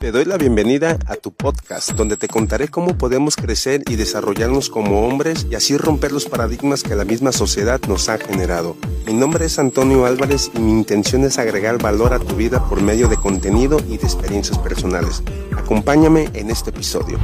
Te 0.00 0.12
doy 0.12 0.24
la 0.24 0.38
bienvenida 0.38 0.98
a 1.08 1.16
tu 1.16 1.30
podcast, 1.30 1.90
donde 1.90 2.16
te 2.16 2.26
contaré 2.26 2.68
cómo 2.68 2.96
podemos 2.96 3.36
crecer 3.36 3.82
y 3.86 3.96
desarrollarnos 3.96 4.70
como 4.70 5.06
hombres 5.06 5.46
y 5.50 5.56
así 5.56 5.76
romper 5.76 6.10
los 6.10 6.24
paradigmas 6.24 6.82
que 6.82 6.96
la 6.96 7.04
misma 7.04 7.32
sociedad 7.32 7.78
nos 7.86 8.08
ha 8.08 8.16
generado. 8.16 8.78
Mi 9.04 9.12
nombre 9.12 9.44
es 9.44 9.58
Antonio 9.58 10.06
Álvarez 10.06 10.50
y 10.54 10.58
mi 10.58 10.70
intención 10.70 11.24
es 11.24 11.38
agregar 11.38 11.82
valor 11.82 12.14
a 12.14 12.18
tu 12.18 12.34
vida 12.34 12.66
por 12.66 12.80
medio 12.80 13.08
de 13.08 13.18
contenido 13.18 13.78
y 13.90 13.98
de 13.98 14.06
experiencias 14.06 14.56
personales. 14.56 15.22
Acompáñame 15.54 16.30
en 16.32 16.50
este 16.50 16.70
episodio. 16.70 17.18